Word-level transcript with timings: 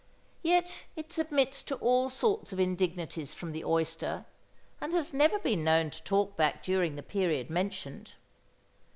Yet 0.41 0.87
it 0.95 1.11
submits 1.13 1.61
to 1.61 1.75
all 1.75 2.09
sorts 2.09 2.51
of 2.51 2.59
indignities 2.59 3.35
from 3.35 3.51
the 3.51 3.63
oyster, 3.63 4.25
and 4.81 4.95
has 4.95 5.13
never 5.13 5.37
been 5.37 5.63
known 5.63 5.91
to 5.91 6.01
talk 6.01 6.35
back 6.35 6.63
during 6.63 6.95
the 6.95 7.03
period 7.03 7.51
mentioned. 7.51 8.13